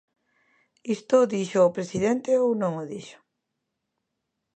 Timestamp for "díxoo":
1.31-1.67